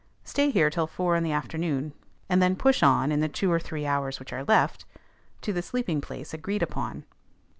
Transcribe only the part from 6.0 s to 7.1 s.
place agreed upon.